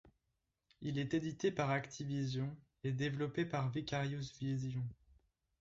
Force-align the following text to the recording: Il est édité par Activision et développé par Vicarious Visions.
Il 0.81 0.97
est 0.97 1.13
édité 1.13 1.51
par 1.51 1.69
Activision 1.69 2.57
et 2.83 2.91
développé 2.91 3.45
par 3.45 3.69
Vicarious 3.69 4.31
Visions. 4.39 4.89